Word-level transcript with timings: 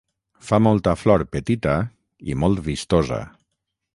Fa 0.45 0.57
molta 0.67 0.93
flor 1.01 1.25
petita 1.35 1.77
i 2.33 2.39
molt 2.45 2.65
vistosa 2.71 3.23